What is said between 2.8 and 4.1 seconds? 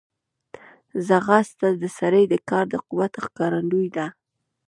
قوت ښکارندوی ده